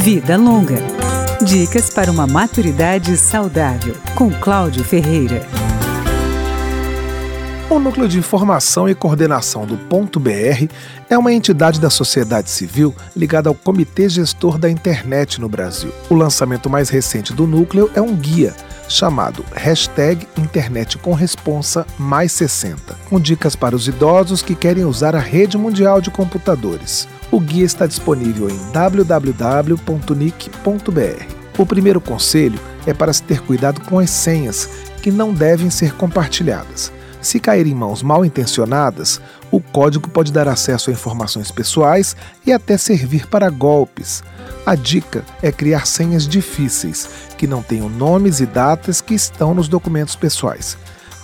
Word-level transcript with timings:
Vida 0.00 0.34
Longa. 0.38 0.78
Dicas 1.44 1.90
para 1.90 2.10
uma 2.10 2.26
maturidade 2.26 3.14
saudável, 3.18 3.94
com 4.14 4.30
Cláudio 4.30 4.82
Ferreira. 4.82 5.46
O 7.68 7.78
Núcleo 7.78 8.08
de 8.08 8.18
Informação 8.18 8.88
e 8.88 8.94
Coordenação 8.94 9.66
do 9.66 9.76
Ponto 9.76 10.18
BR 10.18 10.70
é 11.10 11.18
uma 11.18 11.34
entidade 11.34 11.78
da 11.78 11.90
sociedade 11.90 12.48
civil 12.48 12.94
ligada 13.14 13.50
ao 13.50 13.54
Comitê 13.54 14.08
Gestor 14.08 14.56
da 14.56 14.70
Internet 14.70 15.38
no 15.38 15.50
Brasil. 15.50 15.92
O 16.08 16.14
lançamento 16.14 16.70
mais 16.70 16.88
recente 16.88 17.34
do 17.34 17.46
núcleo 17.46 17.90
é 17.94 18.00
um 18.00 18.16
guia 18.16 18.56
chamado 18.90 19.44
Hashtag 19.54 20.26
Internet 20.36 20.98
com 20.98 21.14
Responsa 21.14 21.86
Mais 21.96 22.32
60, 22.32 22.94
com 23.08 23.20
dicas 23.20 23.54
para 23.54 23.76
os 23.76 23.86
idosos 23.86 24.42
que 24.42 24.54
querem 24.54 24.84
usar 24.84 25.14
a 25.14 25.20
rede 25.20 25.56
mundial 25.56 26.00
de 26.00 26.10
computadores. 26.10 27.08
O 27.30 27.38
guia 27.38 27.64
está 27.64 27.86
disponível 27.86 28.50
em 28.50 28.58
www.nic.br. 28.72 29.80
O 31.56 31.64
primeiro 31.64 32.00
conselho 32.00 32.58
é 32.86 32.92
para 32.92 33.12
se 33.12 33.22
ter 33.22 33.40
cuidado 33.40 33.80
com 33.82 33.98
as 33.98 34.10
senhas, 34.10 34.68
que 35.02 35.10
não 35.10 35.32
devem 35.32 35.70
ser 35.70 35.94
compartilhadas. 35.94 36.92
Se 37.20 37.38
cair 37.38 37.66
em 37.66 37.74
mãos 37.74 38.02
mal 38.02 38.24
intencionadas, 38.24 39.20
o 39.50 39.60
código 39.60 40.08
pode 40.08 40.32
dar 40.32 40.48
acesso 40.48 40.90
a 40.90 40.92
informações 40.92 41.50
pessoais 41.50 42.16
e 42.46 42.52
até 42.52 42.78
servir 42.78 43.26
para 43.26 43.50
golpes. 43.50 44.22
A 44.66 44.74
dica 44.74 45.24
é 45.42 45.50
criar 45.50 45.86
senhas 45.86 46.28
difíceis, 46.28 47.08
que 47.38 47.46
não 47.46 47.62
tenham 47.62 47.88
nomes 47.88 48.40
e 48.40 48.46
datas 48.46 49.00
que 49.00 49.14
estão 49.14 49.54
nos 49.54 49.68
documentos 49.68 50.14
pessoais. 50.14 50.76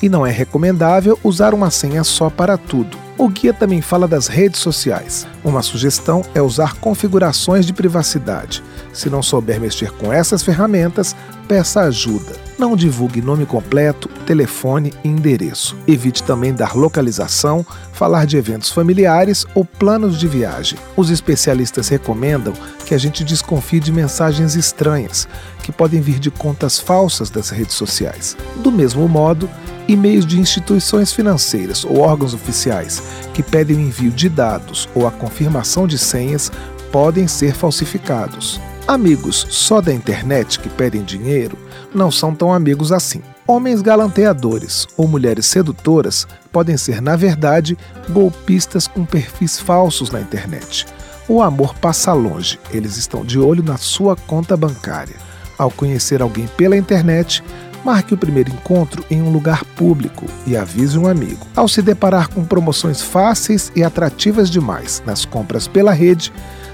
E 0.03 0.09
não 0.09 0.27
é 0.27 0.31
recomendável 0.31 1.19
usar 1.23 1.55
uma 1.55 1.71
senha 1.71 2.05
só 2.05 2.29
para 2.29 2.57
tudo. 2.57 2.99
O 3.19 3.29
guia 3.29 3.55
também 3.55 3.81
fala 3.81 4.07
das 4.07 4.27
redes 4.27 4.61
sociais. 4.61 5.27
Uma 5.43 5.63
sugestão 5.63 6.23
é 6.35 6.43
usar 6.43 6.75
configurações 6.75 7.65
de 7.65 7.73
privacidade. 7.73 8.63
Se 8.93 9.09
não 9.09 9.23
souber 9.23 9.59
mexer 9.59 9.91
com 9.93 10.13
essas 10.13 10.43
ferramentas, 10.43 11.17
peça 11.49 11.81
ajuda. 11.81 12.46
Não 12.59 12.75
divulgue 12.75 13.21
nome 13.21 13.45
completo, 13.45 14.09
telefone 14.25 14.91
e 15.05 15.09
endereço. 15.09 15.77
Evite 15.87 16.23
também 16.23 16.55
dar 16.55 16.75
localização, 16.75 17.65
falar 17.93 18.25
de 18.25 18.39
eventos 18.39 18.71
familiares 18.71 19.45
ou 19.55 19.63
planos 19.63 20.19
de 20.19 20.27
viagem. 20.27 20.79
Os 20.97 21.11
especialistas 21.11 21.89
recomendam 21.89 22.55
que 22.87 22.95
a 22.95 22.99
gente 22.99 23.23
desconfie 23.23 23.79
de 23.79 23.93
mensagens 23.93 24.55
estranhas, 24.55 25.29
que 25.63 25.71
podem 25.71 26.01
vir 26.01 26.19
de 26.19 26.31
contas 26.31 26.79
falsas 26.79 27.29
das 27.29 27.51
redes 27.51 27.75
sociais. 27.75 28.35
Do 28.63 28.73
mesmo 28.73 29.07
modo, 29.07 29.51
e-mails 29.87 30.25
de 30.25 30.41
instituições 30.41 31.13
financeiras 31.13 31.85
ou 31.85 32.01
órgãos 32.01 32.33
oficiais 32.33 33.03
que 33.35 33.43
pedem 33.43 33.77
o 33.77 33.81
envio 33.81 34.11
de 34.11 34.31
dados 34.31 34.89
ou 34.95 35.07
a 35.07 35.11
confirmação 35.11 35.87
de 35.87 35.99
senhas 35.99 36.51
podem 36.91 37.29
ser 37.29 37.55
falsificados. 37.55 38.59
Amigos 38.87 39.49
só 39.51 39.81
da 39.81 39.93
internet 39.93 40.61
que 40.61 40.69
pedem 40.69 41.03
dinheiro 41.03 41.59
não 41.93 42.09
são 42.09 42.33
tão 42.33 42.53
amigos 42.53 42.93
assim. 42.93 43.21
Homens 43.45 43.83
galanteadores 43.83 44.87
ou 44.97 45.09
mulheres 45.09 45.47
sedutoras 45.47 46.25
podem 46.53 46.77
ser, 46.77 47.03
na 47.03 47.17
verdade, 47.17 47.77
golpistas 48.09 48.87
com 48.87 49.05
perfis 49.05 49.59
falsos 49.59 50.11
na 50.11 50.21
internet. 50.21 50.87
O 51.29 51.43
amor 51.43 51.75
passa 51.75 52.13
longe, 52.13 52.61
eles 52.71 52.97
estão 52.97 53.25
de 53.25 53.41
olho 53.41 53.63
na 53.63 53.77
sua 53.77 54.15
conta 54.15 54.57
bancária. 54.57 55.17
Ao 55.59 55.69
conhecer 55.69 56.23
alguém 56.23 56.47
pela 56.57 56.77
internet, 56.77 57.43
Marque 57.87 58.15
o 58.15 58.17
primeiro 58.17 58.51
encontro 58.51 59.05
em 59.09 59.23
um 59.23 59.31
lugar 59.31 59.65
público 59.65 60.27
e 60.45 60.57
avise 60.57 60.99
um 60.99 61.07
amigo. 61.07 61.47
Ao 61.55 61.69
se 61.69 61.81
deparar 61.81 62.29
com 62.29 62.45
promoções 62.45 63.01
fáceis 63.01 63.71
e 63.77 63.85
atrativas 63.85 64.51
demais 64.51 65.01
nas 65.07 65.25
compras 65.25 65.69
pela 65.69 65.93
rede, 65.93 66.33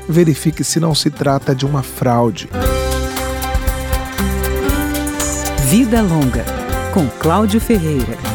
verifique 0.09 0.65
se 0.65 0.81
não 0.81 0.95
se 0.95 1.11
trata 1.11 1.55
de 1.55 1.67
uma 1.67 1.83
fraude. 1.83 2.49
Vida 5.67 6.01
Longa, 6.01 6.47
com 6.95 7.07
Cláudio 7.21 7.61
Ferreira. 7.61 8.32